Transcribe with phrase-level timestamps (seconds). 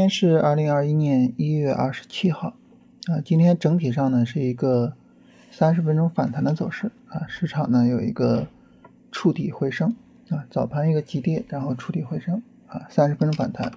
[0.00, 2.54] 今天是二零二一年一月二十七号，
[3.04, 4.94] 啊，今天整体上呢是一个
[5.50, 8.46] 三十分钟反弹的走势，啊，市场呢有一个
[9.12, 9.94] 触底回升，
[10.30, 13.72] 啊，早盘一个急跌，然后触底回升，啊，三十分钟反弹，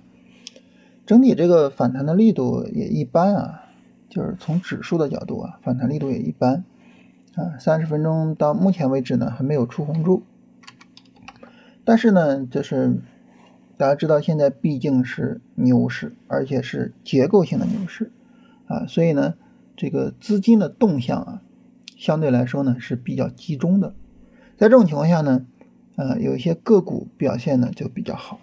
[1.05, 3.65] 整体这个反弹的力度也一般啊，
[4.07, 6.63] 就是从指数的角度啊，反弹力度也一般，
[7.35, 10.23] 啊，三十分钟到目前为止呢还没有出红柱，
[11.83, 13.01] 但是呢，就是。
[13.83, 18.13] 大家知道，现在毕竟是牛市，而且是结构性的牛市，
[18.65, 19.33] 啊，所以呢，
[19.75, 21.41] 这个资金的动向啊，
[21.97, 23.93] 相对来说呢是比较集中的。
[24.55, 25.45] 在这种情况下呢，
[25.97, 28.39] 呃，有一些个股表现呢就比较好，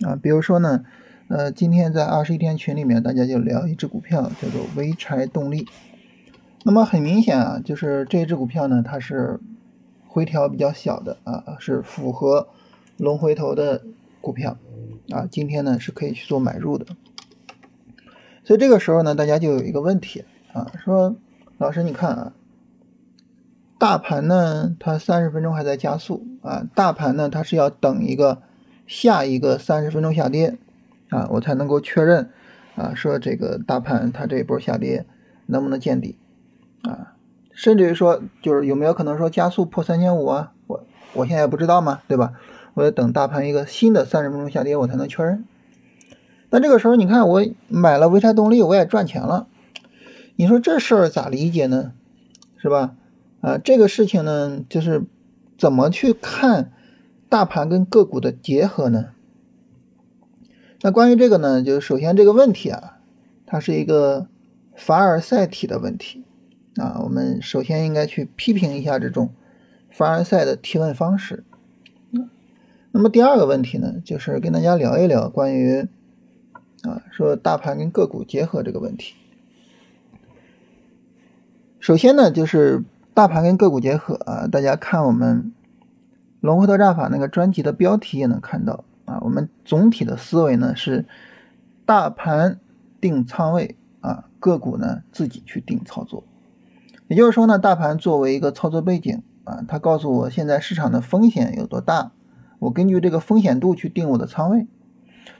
[0.00, 0.82] 啊，比如说呢，
[1.28, 5.68] 呃，今天在二十一天群里面，大家就聊一只股票叫做潍柴动力。
[6.64, 9.40] 那么很明显啊，就是这只股票呢，它是
[10.08, 12.48] 回调比较小的啊，是符合
[12.96, 13.82] 龙回头的。
[14.20, 14.56] 股票
[15.10, 16.86] 啊，今天呢是可以去做买入的，
[18.44, 21.16] 所以这个时候呢，大家就有一个问题啊，说
[21.58, 22.32] 老师你看啊，
[23.78, 28.42] 大盘呢它三十分钟还在加速啊，大盘呢它是要等一个
[28.86, 30.58] 下一个三十分钟下跌
[31.08, 32.30] 啊，我才能够确认
[32.76, 35.06] 啊，说这个大盘它这一波下跌
[35.46, 36.16] 能不能见底
[36.82, 37.14] 啊，
[37.52, 42.32] 甚至于说就是有没有可能说加速破三千五啊，我我现在也不知道嘛，对吧？
[42.74, 45.44] 我要等大盘一个新的三十分钟下跌，我才能确认。
[46.50, 49.46] 那这个时候，你看我买了潍柴动力，我也赚钱了。
[50.36, 51.92] 你说这事儿咋理解呢？
[52.56, 52.96] 是吧？
[53.40, 55.04] 啊，这个事情呢，就是
[55.56, 56.72] 怎么去看
[57.28, 59.10] 大盘跟个股的结合呢？
[60.82, 62.98] 那关于这个呢，就首先这个问题啊，
[63.46, 64.26] 它是一个
[64.74, 66.24] 凡尔赛体的问题
[66.76, 67.00] 啊。
[67.04, 69.32] 我们首先应该去批评一下这种
[69.90, 71.44] 凡尔赛的提问方式。
[72.92, 75.86] 那么第二个问题呢，就是跟大家聊一聊关于
[76.82, 79.14] 啊，说大盘跟个股结合这个问题。
[81.78, 82.82] 首先呢，就是
[83.14, 85.52] 大盘跟个股结合啊，大家看我们
[86.40, 91.06] 龙回头战法那个专辑的标题也能看到啊，我们总体的思维呢是
[91.86, 92.58] 大盘
[93.00, 96.24] 定仓位啊，个股呢自己去定操作。
[97.06, 102.10] 也就是说呢，大盘作为一个操作背景啊，它告诉我现在市场的风险有多大。
[102.60, 104.66] 我根据这个风险度去定我的仓位，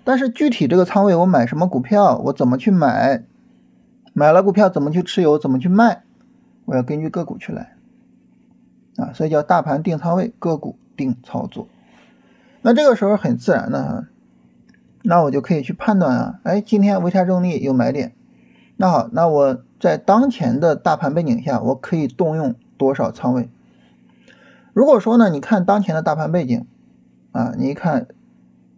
[0.04, 3.22] 但是具体这个仓位我买什么股票，我怎么去买，
[4.14, 6.03] 买了股票怎么去持有，怎么去卖，
[6.64, 7.76] 我要根据个股去来
[8.97, 11.69] 啊，所以叫大盘定仓位，个股定操作。
[12.62, 14.08] 那这个时候很自然的哈，
[15.02, 18.14] 那我就可以去判断啊，哎，今天潍柴动力有买点，
[18.78, 23.50] 那好，那我在当前的大盘背景下，我可以动用多少仓位？
[24.72, 26.66] 如果说呢，你看当前的大盘背景。
[27.32, 28.06] 啊，你一看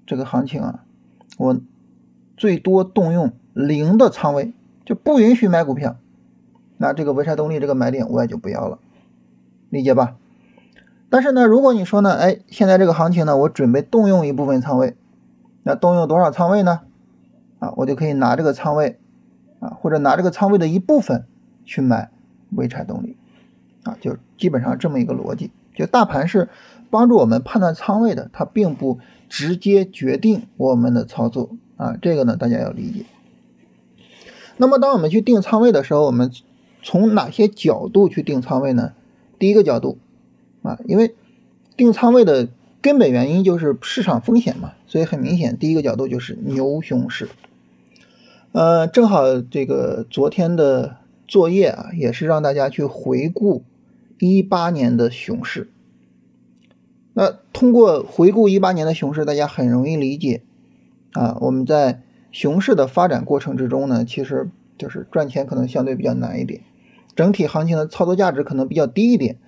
[0.07, 0.85] 这个行情啊，
[1.39, 1.61] 我
[2.37, 4.53] 最多动用零的仓位，
[4.85, 5.97] 就不允许买股票。
[6.77, 8.79] 那这个潍柴动力这个买点我也就不要了，
[9.71, 10.17] 理解吧？
[11.09, 14.97] 但是呢，如果你说呢，哎，现在这个行情呢，我准备动用一部分仓位，
[15.63, 16.81] 那动用多少仓位呢？
[17.59, 18.99] 啊，我就可以拿这个仓位
[19.61, 21.25] 啊，或者拿这个仓位的一部分
[21.65, 22.11] 去买
[22.53, 23.17] 潍柴动力
[23.85, 25.53] 啊，就基本上这么一个逻辑。
[25.75, 26.49] 就大盘是。
[26.91, 33.07] 帮助我们判断仓位的，它并不直接决定我们的操作啊，这个呢大家要理解。
[34.59, 36.31] 那么当我们去定仓位的时候，我们
[36.83, 38.93] 从哪些角度去定仓位呢？
[39.39, 39.97] 第一个角度
[40.63, 41.15] 啊，因为
[41.79, 42.49] 定仓位的
[42.83, 47.31] 根本原因就是市场风险嘛，所以很明显，第一个角度就是牛熊市。
[48.53, 50.97] 呃，正好这个昨天的
[51.27, 53.63] 作业啊，也是让大家去回顾
[54.25, 55.69] 一八年的熊市。
[57.13, 60.45] 那通过回顾一八年的熊市，大家很容易理解
[61.11, 61.37] 啊。
[61.41, 66.61] 我们在熊市的发展过程之中呢，其实就是赚钱可能相对比较难一点，
[67.17, 69.39] 整体行情的操作价值可能比较低一点，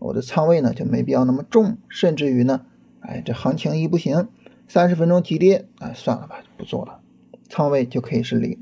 [0.00, 2.62] 我的仓位呢就没必要那么重，甚至于呢，
[2.98, 4.26] 哎，这行情一不行，
[4.66, 6.98] 三十分钟急跌，哎，算了吧，不做了，
[7.48, 8.58] 仓位就可以是零。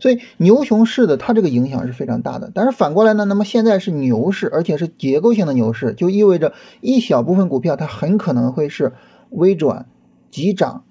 [0.00, 8.94] 所以牛熊市的它这个影响是非常大的，但是反过来呢，那么现在是牛市，而且是结构性的牛市，就意味着一小部分股票它很可能会是
[9.28, 9.86] 微转、
[10.30, 10.84] 急涨、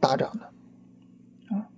[0.00, 1.68] 大涨的，啊，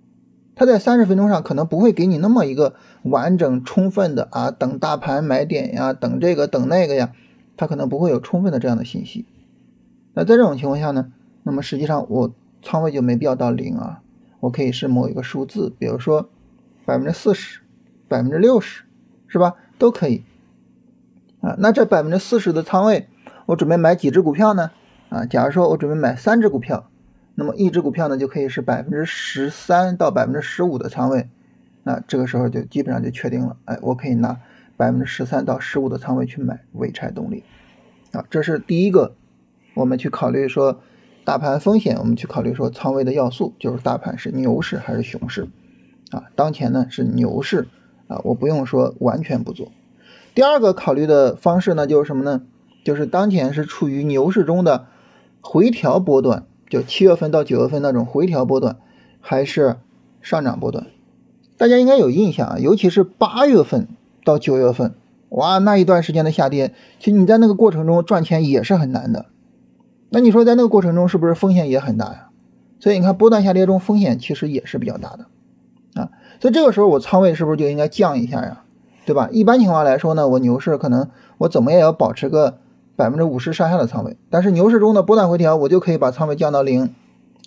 [0.55, 7.11] 它在三十分钟上可能不会给你那么一个完整充分的啊，等大盘买点呀，等这个等那个呀，
[7.57, 9.25] 它可能不会有充分的这样的信息。
[10.13, 11.11] 那在这种情况下呢，
[11.43, 14.01] 那么实际上我仓位就没必要到零啊，
[14.39, 16.29] 我可以是某一个数字，比如说。
[16.85, 17.61] 百分之四十，
[18.07, 18.83] 百分之六十，
[19.27, 19.55] 是吧？
[19.77, 20.23] 都可以
[21.41, 21.55] 啊。
[21.59, 23.07] 那这百分之四十的仓位，
[23.45, 24.71] 我准备买几只股票呢？
[25.09, 26.89] 啊，假如说我准备买三只股票，
[27.35, 31.29] 那么一只股票呢就可以是百分之十三到百分之十五的仓位，
[31.83, 34.39] 那这个时候就基本上就确定了，哎，我可以拿
[34.77, 37.43] 百分之十三到十五的仓位去买潍柴动力，
[38.13, 39.15] 啊，这是第一个，
[39.73, 40.81] 我们去考虑说
[41.25, 45.47] 大盘风险，我们去考虑说仓位的要素，就是大盘是牛市还是熊市，
[46.11, 47.67] 啊，当前呢是牛市，
[48.07, 49.71] 啊，我不用说完全不做。
[50.35, 52.43] 第二个考虑的方式呢就是什么呢？
[52.83, 54.87] 就是当前是处于牛市中的
[55.41, 58.77] 回调波段，就七月份到九月份那种回调波段，
[59.19, 59.77] 还是
[60.21, 60.87] 上涨波段？
[61.57, 63.87] 大家应该有印象啊，尤其是八月份
[64.23, 64.95] 到九月份，
[65.29, 69.27] 哇，那一段时间的下跌，其实你在那个过程中赚钱也是很难的。
[70.09, 72.29] 那你说在那个过程中是不是风险也很大呀？
[72.79, 75.27] 所以你看波段下跌中风险其实也是比较大的
[75.95, 76.09] 啊。
[76.39, 78.63] 所以这个时候我仓位是不是就应该降一下呀？
[79.05, 79.29] 对吧？
[79.31, 81.09] 一般情况来说呢，我牛市可能
[81.39, 82.59] 我怎么也要保持个。
[82.97, 86.93] 百分之五十上下的仓位，但是牛市中的波段回调，我就可以把仓位降到零，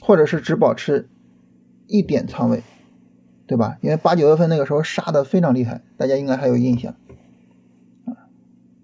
[0.00, 1.08] 或者是只保持
[1.86, 2.64] 一点仓位，
[3.46, 3.76] 对吧？
[3.80, 6.96] 因为八九月份那个时候杀的非常厉害，大家应该还有印象
[8.04, 8.26] 啊。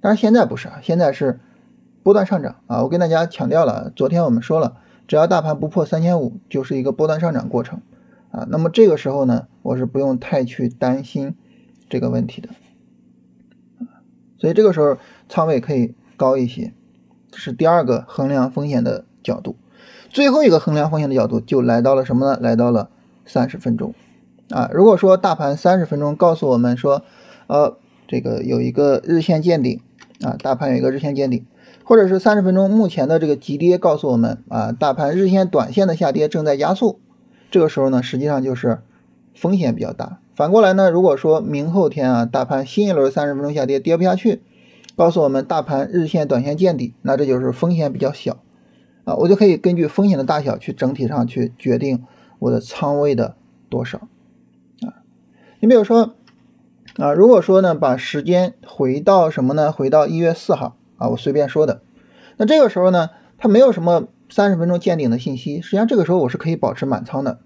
[0.01, 1.41] 但是现在不是啊，现在是
[2.05, 2.85] 波段上涨啊。
[2.85, 4.77] 我跟大家强调了，昨天我们说了，
[5.09, 7.81] 只要大盘不破三千五，就是一个波段上涨过程
[8.31, 8.47] 啊。
[8.49, 11.35] 那么这个时候呢，我是不用太去担心
[11.89, 12.49] 这个问题的
[14.39, 14.99] 所以这个时候
[15.29, 15.95] 仓位可以。
[16.21, 16.75] 高一些，
[17.31, 19.57] 这是第二个衡量风险的角度。
[20.11, 22.39] 最后一个衡量风险的角度就来到了什么呢？
[22.39, 22.91] 来到了
[23.25, 23.95] 三十分钟
[24.51, 24.69] 啊。
[24.71, 27.03] 如果说大盘三十分钟告诉我们说，
[27.47, 29.81] 呃，这个有一个日线见顶
[30.21, 31.47] 啊，大盘有一个日线见顶，
[31.85, 37.01] 或者是三十分钟目前的这个急跌告诉我们啊，大盘日线、短线的下跌正在加速，
[37.51, 38.81] 这个时候呢，实际上就是
[39.35, 40.21] 风险比较大。
[40.35, 44.43] 反过来呢，如果说明后天啊，大盘新一轮三十分钟下跌跌不下去。
[44.97, 48.37] 告诉我们大盘日线、短线见底，那这就是风险比较小
[49.05, 52.05] 啊，我就可以根据风险的大小去整体上去决定
[52.39, 53.35] 我的仓位的
[53.71, 53.99] 多少
[54.83, 55.01] 啊。
[55.61, 56.17] 你比如说
[56.97, 59.73] 啊，如果说呢，把时间回到什么呢？
[59.73, 61.81] 回到一月四号啊，我随便说的。
[62.37, 63.09] 那这个时候呢，
[63.39, 67.41] 它没有什么三十分钟见顶的信息，实际上这个时候我是可以保持满仓的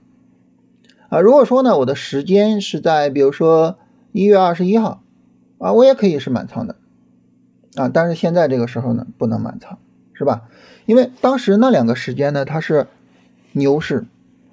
[1.09, 1.21] 啊。
[1.21, 3.79] 如果说呢，我的时间是在比如说
[4.13, 5.03] 一月二十一号
[5.59, 6.77] 啊，我也可以是满仓的。
[7.77, 9.79] 啊，但是现在这个时候呢，不能满仓，
[10.13, 10.43] 是吧？
[10.87, 12.87] 因为当时那两个时间呢，它是
[13.51, 14.07] 牛市，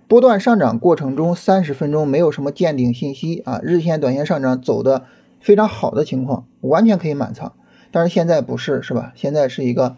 [0.08, 5.04] 波段上涨过程中三十分钟没有什么见顶信息啊，日线、短线上涨走的
[5.40, 7.54] 非常好的情况，完全可以满仓。
[7.92, 9.12] 但是现在不是，是吧？
[9.16, 9.96] 现在是一个，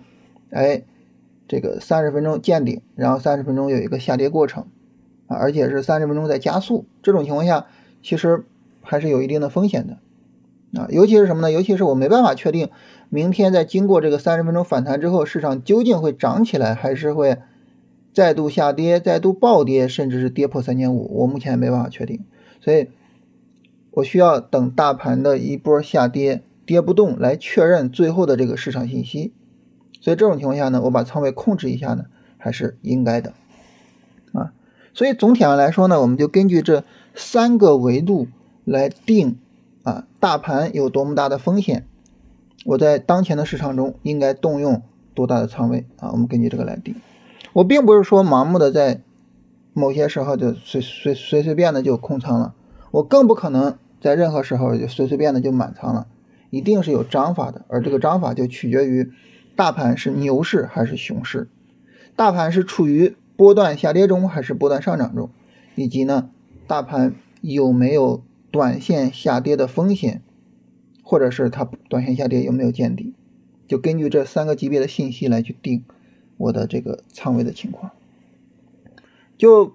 [0.50, 0.84] 哎，
[1.48, 4.68] 这个三十分钟见顶，然后三十分钟有一个下跌过程
[5.28, 7.68] 啊，而且是三十分钟在加速，这种情况下
[8.01, 8.45] 其实
[8.81, 9.98] 还是有一定的风险的。
[10.80, 11.51] 啊，尤其是什么呢？
[11.51, 12.69] 尤其是我没办法确定，
[13.10, 17.38] 明天在经过这个三十分钟反弹之后，市场究竟会涨起来，还是会
[18.12, 22.22] 再度下跌、再度暴跌，甚至是跌破三千五，我目前没办法确定，
[22.60, 22.88] 所以
[23.92, 29.31] 我需要等大盘的一波下跌跌不动来确认最后的这个市场信息。
[30.04, 32.08] 所以这种情况下呢，我把仓位控制一下呢，
[32.38, 33.32] 还是应该的。
[34.34, 34.52] 啊，
[34.94, 36.84] 所以总体上来说呢，我们就根据这
[37.16, 38.28] 三个维度
[38.66, 39.40] 来定。
[39.84, 41.86] 啊，大盘有多么大的风险？
[42.64, 44.82] 我在当前的市场中应该动用
[45.13, 46.12] 多大的仓位啊？
[46.13, 46.96] 我们根据这个来定。
[47.51, 49.01] 我并不是说盲目的在
[49.74, 52.54] 某些时候就随随随随便的就空仓了，
[52.92, 56.08] 我更不可能在任何时候就随随便的就满仓了，
[56.50, 57.66] 一定是有章法的。
[57.68, 59.12] 而这个章法就取决于
[59.55, 61.48] 大盘是牛市还是熊市，
[62.15, 65.29] 大盘是处于波段下跌中还是波段上涨中，
[65.75, 66.29] 以及呢，
[66.67, 68.24] 大盘有没有？
[68.51, 70.22] 短线下跌的风险，
[71.01, 73.15] 或者是它短线下跌有没有见底，
[73.67, 75.83] 就根据这三个级别的信息来去定
[76.38, 77.91] 我的这个仓位的情况。
[79.39, 79.74] 就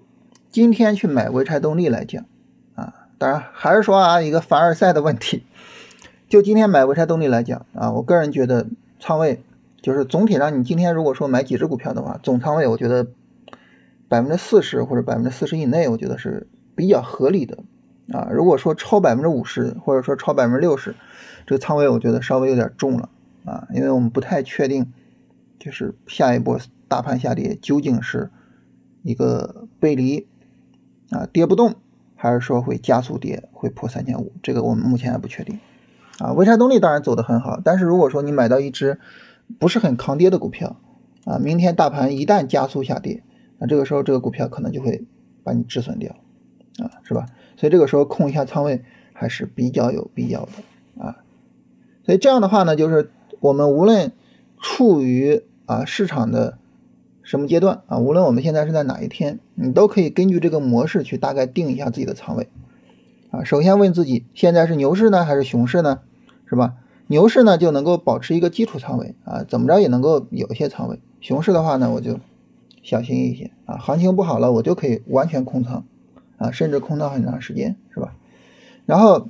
[0.49, 2.25] 今天去买潍柴动力来讲
[2.75, 5.43] 啊，当然还是说啊一个凡尔赛的问题。
[6.29, 8.65] 就今天买潍柴动力来讲啊，我个人觉得
[8.97, 9.43] 仓位
[9.81, 13.07] 就是总体上，你今天如果说买几只股票的话，总仓位我觉得
[14.07, 17.59] 百分之四十或者百分之四十以内，我觉得是比较合理的。
[18.11, 20.95] 啊，如果说超百分之五十，或者说超百分之六十，
[21.45, 23.07] 这个仓位我觉得稍微有点重了
[23.45, 24.91] 啊，因为我们不太确定，
[25.59, 28.31] 就是下一波大盘下跌究竟是
[29.03, 30.27] 一个背离
[31.11, 31.75] 啊，跌不动，
[32.15, 35.59] 还是说会加速跌，会破三千五，这个我们目前还不确定
[36.17, 36.33] 啊。
[36.33, 38.99] 潍柴动力当然走得很好，但是如果说你买到一只
[39.57, 40.75] 不是很抗跌的股票
[41.25, 43.23] 啊，明天大盘一旦加速下跌，
[43.57, 45.03] 那这个时候这个股票可能就会
[45.43, 46.15] 把你止损掉
[46.77, 47.25] 啊，是吧？
[47.57, 51.23] 所以这个时候控一下仓位还是比较有必要的啊，
[52.05, 54.11] 所以这样的话呢，就是我们无论
[54.61, 56.57] 处于啊市场的
[57.23, 57.97] 什么阶段啊？
[57.97, 62.47] 无论我们现在是在哪一天，你都可以根据这个模式去大概定一下自己的仓位
[63.31, 63.43] 啊。
[63.43, 65.99] 首先问自己，现在是牛市呢还是熊市呢？
[66.45, 66.75] 是吧？
[67.11, 71.01] 牛市呢就能够保持一个基础仓位啊，怎么着也能够有一些仓位。
[71.21, 72.19] 熊市的话呢，我就
[72.83, 73.77] 小心一些啊。
[73.77, 75.85] 行情不好了，我就可以完全空仓
[76.37, 78.13] 啊，甚至空仓很长时间，是吧？
[78.85, 79.27] 然后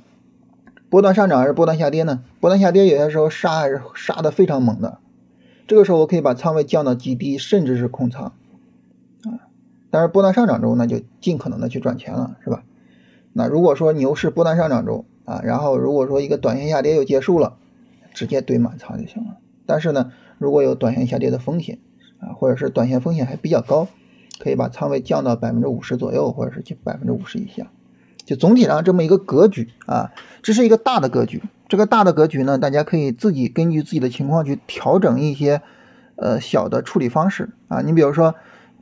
[0.90, 2.22] 波段上涨还是波段下跌呢？
[2.38, 4.98] 波段下跌有些时候杀还是杀的非常猛的，
[5.66, 8.34] 这个时候我可以把仓位降到极低，甚至是空仓
[9.24, 9.48] 啊。
[9.88, 12.62] 但是波段上涨中，那就尽可能的去赚钱了，是吧？
[13.32, 17.56] 那如果说牛市波段上涨中啊，然后如果说一个短线下跌又结束了。
[18.20, 19.38] 直接堆满仓就行了。
[19.64, 21.78] 但是呢，如果有短线下跌的风险
[22.18, 23.88] 啊，或者是短线风险还比较高，
[24.38, 27.70] 可以把仓位降到百分之五十左右，或者是百分之五十以下。
[28.26, 30.12] 就总体上这么一个格局啊，
[30.42, 31.42] 这是一个大的格局。
[31.66, 35.62] 这个大的格局呢，大家可以自己根据自己的情况去调整一些
[36.16, 37.80] 呃小的处理方式啊。
[37.80, 38.34] 你比如说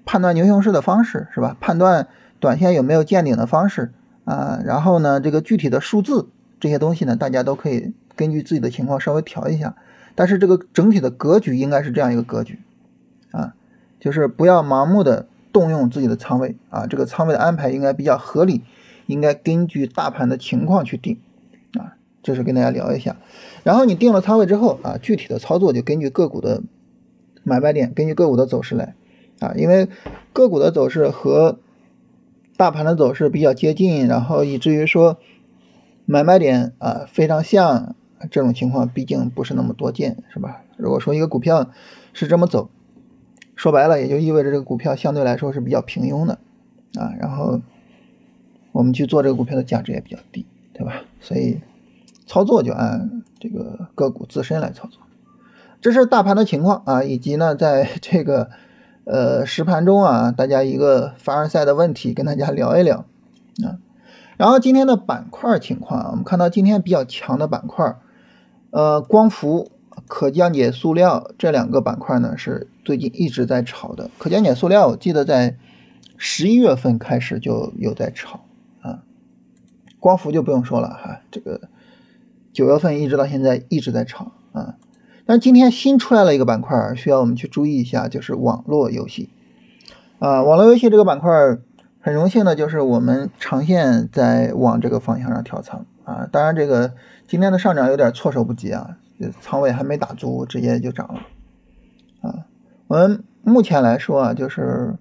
[0.05, 1.57] 判断牛熊市的方式是吧？
[1.61, 2.09] 判断
[2.41, 3.93] 短线有没有见顶的方式
[4.25, 4.59] 啊。
[4.65, 6.29] 然后呢，这个具体的数字
[6.59, 7.95] 这些东西呢，大家都可以。
[8.19, 9.77] 根据自己的情况稍微调一下，
[10.17, 12.59] 但是这个整体的格局应该是这样一个格局
[13.31, 13.55] 啊，
[14.01, 18.65] 就是不要盲目的动用自己的仓位啊，这个仓位的安排应该比较合理，
[19.07, 21.21] 应该根据大盘的情况去定
[21.79, 23.17] 啊，这是跟大家聊一下。
[23.63, 26.65] 然后你定了仓位之后啊，具体的操作就根据个股的
[27.45, 28.97] 买卖点，根据个股的走势来
[29.39, 29.89] 啊，因为
[30.33, 31.61] 个股的走势和
[32.57, 35.19] 大盘的走势比较接近，然后以至于说
[36.05, 37.95] 买卖点啊非常像。
[38.31, 40.63] 这种情况毕竟不是那么多见，是吧？
[40.77, 41.71] 如果说一个股票
[42.13, 42.71] 是这么走，
[43.55, 46.39] 说白了也就意味着这个股票相对来说是比较平庸的
[46.99, 47.15] 啊。
[47.19, 47.61] 然后
[48.73, 51.03] 我们去做这个股票的价值也比较低，对吧？
[51.21, 51.61] 所以
[52.27, 55.01] 操作就按这个个股自身来操作。
[55.81, 58.51] 这是大盘的情况啊，以及呢，在这个
[59.05, 63.05] 呃实盘中啊，大家一个凡尔赛的问题跟大家聊一聊
[63.65, 63.79] 啊。
[64.37, 67.97] 然后今天的板块情况，我们看到今天比较强的板块。
[68.71, 69.71] 呃，光伏、
[70.07, 74.11] 可降解塑料这两个板块呢，是最近一直在炒的。
[74.19, 75.57] 可降解塑料，我记得在
[76.17, 78.45] 十一月份开始就有在炒
[78.83, 79.03] 啊。
[79.99, 81.69] 光伏就不用说了哈，这个
[82.53, 84.77] 九月份一直到现在一直在炒啊。
[85.25, 89.31] 但今天新出来了一个板块，需要我们去注意一下，就是网络游戏
[90.19, 90.43] 啊。
[90.43, 91.31] 网络游戏这个板块，
[92.01, 96.29] 很荣幸的就是我们长线在往这个方向上调仓啊。
[96.33, 96.95] 当然这个。
[97.31, 98.97] 今天的上涨有点措手不及啊，
[99.43, 101.21] 仓位还没打足，直接就涨了
[102.23, 102.47] 啊。
[102.87, 104.95] 我们目前来说啊，就是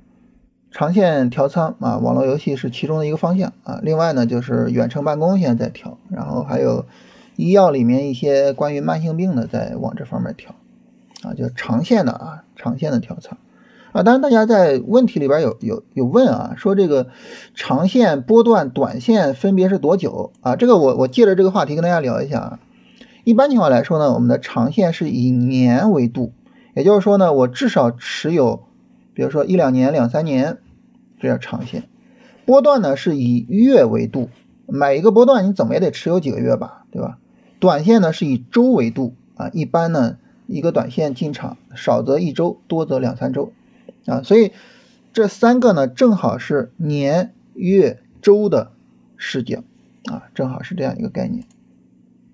[0.69, 3.79] 长线调仓啊，网络游戏是其中的一个方向啊。
[3.81, 6.85] 另外呢，就是远程办公现在在调，然后还有
[7.37, 10.53] 医药里面一些关于慢性病的在往这方面调
[11.23, 13.37] 啊，就长线的啊，长线的调仓。
[13.93, 17.07] 啊，当然，大家在问题里边有有有问啊，说这个
[17.55, 20.55] 长线波段、短线分别是多久啊？
[20.55, 22.59] 这个我我借着这个话题跟大家聊一下啊。
[23.23, 26.31] 一般情况来说呢，我们的长线是以年为度，
[26.75, 28.63] 也就是说呢，我至少持有，
[29.13, 30.57] 比如说一两年、两三年，
[31.19, 31.83] 这叫长线。
[32.45, 34.29] 波段呢是以月为度，
[34.65, 37.17] 买一个波段你怎么也得持有几个月吧，对吧？
[37.59, 43.51] 短线呢是以周为度啊，一般呢一个短线进场少则一周，多则两三周。
[44.07, 44.53] 啊，所以
[45.11, 48.71] 这三个呢，正好是年、月、周的
[49.17, 49.63] 视角
[50.05, 51.43] 啊，正好是这样一个概念。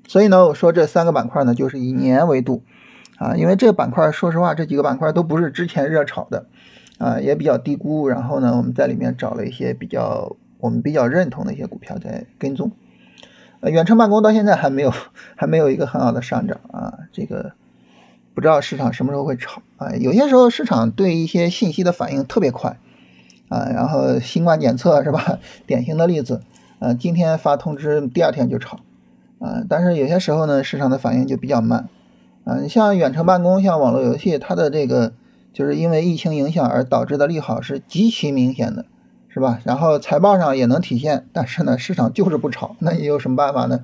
[0.08, 2.62] 所以呢，我说这三个板块呢，就是以年为度
[3.18, 6.46] 啊，因为这个板块，说实话，这几个板块都不是之前热炒的
[7.00, 8.08] 啊，也比较低估。
[8.08, 12.72] 然后呢，我们在里面找了一些比较我们比较认同的一些股票在跟踪。
[13.62, 14.94] 呃，远程办公到现在还没有
[15.36, 17.54] 还没有一个很好的上涨啊，这个。
[18.34, 19.92] 不知道市场什么时候会炒啊？
[19.96, 22.78] 有些时候市场对一些信息的反应特别快
[23.50, 25.40] 啊，然后新冠检测是吧？
[25.68, 26.42] 典型的例子，
[26.80, 28.80] 呃，今天发通知，第二天就炒
[29.40, 29.64] 啊。
[29.70, 31.88] 但是有些时候呢，市场的反应就比较慢
[32.44, 32.58] 啊。
[32.62, 35.14] 你像远程办公，像网络游戏，它的这个
[35.54, 38.86] 就是因为疫情影响而导致的利好是极其明显的，
[39.30, 39.60] 是吧？
[39.64, 43.82] 然后财报上也能体现，但是呢，市场就是不炒，那你有什么办法呢？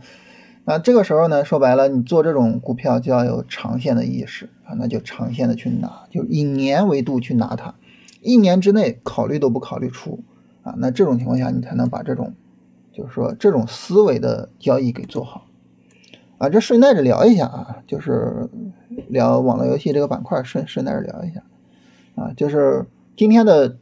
[0.69, 7.73] 那这个时候呢，说白了，你做这种股票就要有长线的意识啊，那就长线的去拿，就以年为度去拿它，
[8.21, 10.19] 一年之内考虑都不考虑出
[10.61, 12.35] 啊，那这种情况下你才能把这种，
[12.93, 15.47] 就是说这种思维的交易给做好
[16.37, 16.49] 啊。
[16.49, 18.47] 这顺带着聊一下啊，就是
[19.07, 21.41] 聊网络游戏这个板块，顺顺带着聊一下
[22.13, 22.85] 啊，就是
[23.17, 23.75] 今天的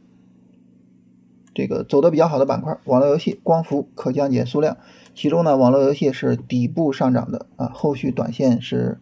[1.54, 4.78] 这个走的比较好的板块，网络游戏、光伏、可降解塑料。
[5.18, 9.00] 其中呢，网络游戏是底部上涨的啊，后续短线是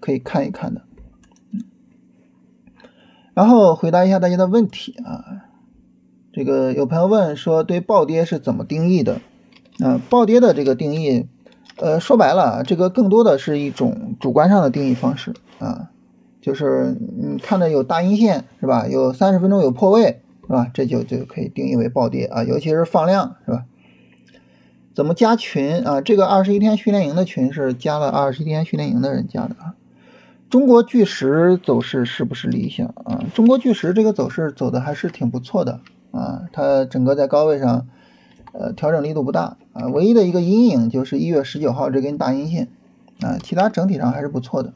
[0.00, 0.80] 可以看一看的。
[3.34, 5.44] 然后回答一下大家的问题啊。
[6.32, 9.20] 这个有朋友问说，对暴跌是怎么定义的？
[9.80, 11.26] 啊，暴跌的这个定义，
[11.76, 15.90] 呃，说白了，这个更多的是一种主观上的定义方式啊，
[16.40, 18.88] 就是你看着有大阴线是吧？
[18.88, 20.70] 有三十分钟有破位是吧？
[20.72, 23.64] 这就就可以定义为暴跌啊，尤其是放量是吧？
[24.94, 26.00] 怎么加群啊？
[26.00, 29.74] 这个二十一天训练营的群是加了二十一天训练营的人加的啊。
[30.48, 33.24] 中国巨石走势是不是理想啊？
[33.34, 35.80] 中国巨石这个走势走的还是挺不错的。
[36.10, 37.86] 啊，它整个在高位上，
[38.50, 42.66] 呃，调整力度不大啊，唯一的一个阴影就是一月十九号这根大阴线
[43.20, 44.72] 啊，其他整体上还是不错的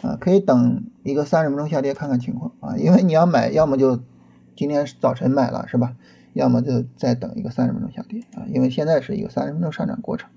[0.00, 3.98] 啊，可以等一个三十分钟下跌看看情况啊，因为你要买，要么就
[4.54, 5.96] 今天早晨买了是吧？
[6.34, 10.28] 要么就再等一个三十分钟下跌啊，因为现在是一个三十分钟上涨过程，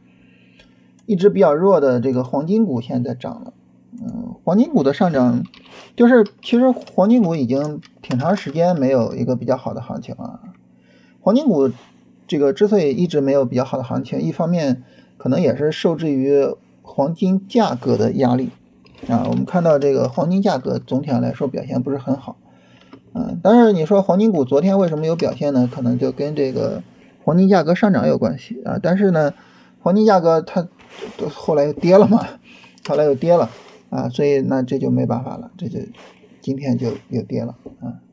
[1.05, 3.53] 一直比较弱的这个黄金股现在涨了。
[3.99, 5.43] 嗯，黄金股的上涨，
[5.95, 10.39] 就是其实黄金股已经挺长时间没有一个比较好的行情了。
[11.19, 11.71] 黄金股
[12.27, 14.83] 这个之所以一直没有比较好的行情，一方面
[15.17, 16.45] 可能也是受制于
[16.83, 18.49] 黄金价格的压力
[19.07, 19.25] 啊。
[19.29, 22.37] 我们看到这个黄金价格总体上来说表现不是很好，
[23.17, 25.67] 嗯，但是你说黄金股昨天为什么有表现呢？
[25.73, 26.83] 可能就跟这个
[27.23, 28.79] 黄金价格上涨有关系啊。
[28.81, 29.33] 但是呢，
[29.81, 30.67] 黄金价格它
[31.33, 32.25] 后来又跌了嘛，
[32.87, 33.49] 后来又跌了。
[33.89, 35.79] 啊，所以那这就没办法了，这就
[36.41, 38.03] 今天就又跌了啊，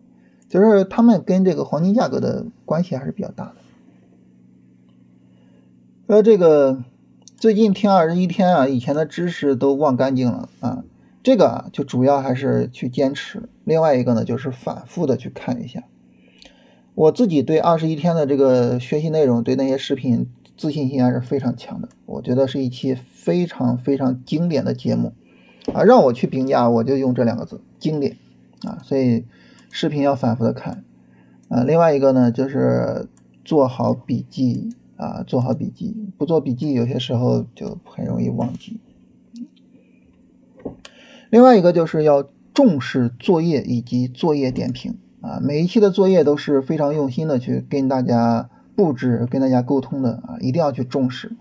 [0.48, 3.54] 就是他们跟这个黄金价格的关系还是比较大的。
[6.06, 6.84] 说这个
[7.36, 10.84] 最近听二十一天啊，以前的知识都忘干净了啊，
[11.24, 15.82] 这个啊就主要还是去坚持，另外一个呢就是反复的去看一下。
[16.94, 25.12] 我自己对二十一天的这个学习内容，对那些视频自信心还是非常强的，我觉得是一期非常非常经典的节目。
[25.72, 28.18] 啊，让我去评价，我就用这两个字，经典
[28.64, 28.80] 啊！
[28.82, 29.24] 所以
[29.70, 30.84] 视频要反复的看
[31.48, 31.64] 啊。
[31.64, 33.08] 另外一个呢，就是
[33.46, 38.78] 做好笔记啊，做好笔记，不做笔记，有些时候就很容易忘记。
[41.34, 51.32] 另外一个就是要重视作业以及作业点评啊，每一期的作业都是非常用心的去跟大家布置、跟大家沟通的啊，一定要去重视。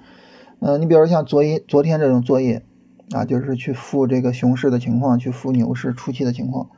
[0.61, 2.65] 嗯，你比如像昨一昨天这种作业。
[3.11, 6.69] 啊，就是去复这个熊市的情况，去复牛市初期的情况，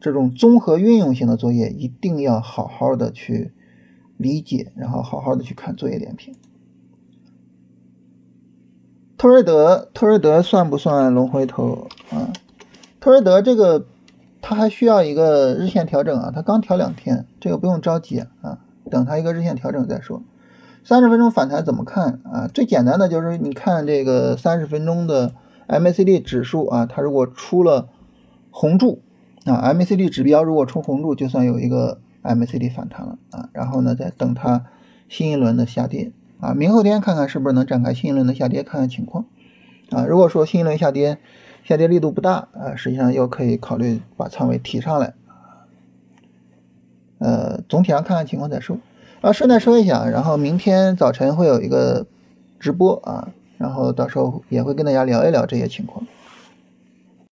[0.00, 3.52] 这种综合运用型的作业一定要好好的去
[4.16, 6.34] 理解，然后好好的去看作业点评。
[9.18, 12.32] 特瑞德，特瑞德算不算龙回头啊？
[13.02, 13.84] 特瑞德这个
[14.40, 18.60] 它还需要一个日线调整啊，它刚调两天，这个不用着急啊，
[18.90, 20.22] 等它一个日线调整再说。
[20.84, 22.48] 三十分钟反弹怎么看啊？
[22.48, 25.32] 最简单的就是你看这个三十分钟的。
[25.68, 27.88] MACD 指数啊，它如果出了
[28.50, 29.00] 红柱
[29.46, 33.48] 啊，MACD 指标如果出红柱，就算有一个 MACD 反弹了啊。
[33.52, 34.66] 然后呢，再等它
[35.08, 39.24] 新一轮的下跌啊，明后天看看是不是能展开新一轮的下跌，看看情况
[39.90, 40.04] 啊。
[40.04, 41.18] 如果说新一轮下跌
[41.64, 45.14] 下跌力度不大啊，实际上又可以考虑把仓位提上来
[47.18, 48.78] 呃，总体上看看情况再说
[49.20, 49.32] 啊。
[49.32, 52.06] 顺带说一下，然后明天早晨会有一个
[52.58, 53.28] 直播啊。
[53.58, 56.04] 然后到时候也会跟大家聊一聊这些情况。